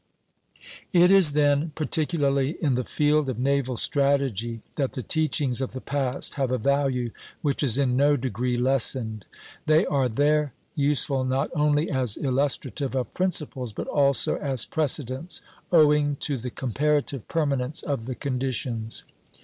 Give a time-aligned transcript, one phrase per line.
[0.93, 5.79] It is then particularly in the field of naval strategy that the teachings of the
[5.79, 7.11] past have a value
[7.43, 9.27] which is in no degree lessened.
[9.67, 16.15] They are there useful not only as illustrative of principles, but also as precedents, owing
[16.21, 19.03] to the comparative permanence of the conditions.